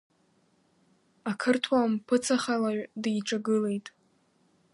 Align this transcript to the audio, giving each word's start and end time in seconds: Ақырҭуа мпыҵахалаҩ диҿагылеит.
Ақырҭуа 1.31 1.81
мпыҵахалаҩ 1.91 2.79
диҿагылеит. 3.01 3.87